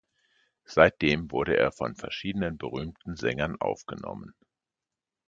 [0.65, 4.33] Seitdem wurde er von verschiedenen berühmten Sängern aufgenommen.